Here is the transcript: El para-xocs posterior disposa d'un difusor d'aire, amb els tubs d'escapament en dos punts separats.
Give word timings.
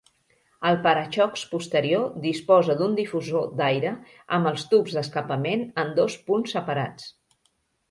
El 0.69 0.77
para-xocs 0.85 1.43
posterior 1.51 2.07
disposa 2.23 2.77
d'un 2.79 2.97
difusor 3.01 3.45
d'aire, 3.61 3.93
amb 4.39 4.51
els 4.55 4.67
tubs 4.73 4.97
d'escapament 4.99 5.65
en 5.85 5.95
dos 6.03 6.19
punts 6.33 6.59
separats. 6.59 7.09